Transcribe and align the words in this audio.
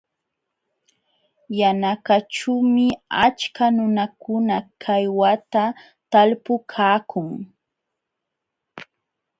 Yunakaćhuumi 1.59 2.87
achka 3.25 3.65
nunakuna 3.77 4.55
kaywata 4.83 5.63
talpupaakun. 6.11 7.29